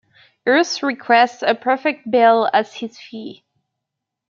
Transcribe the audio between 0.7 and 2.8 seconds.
requests a perfect bell as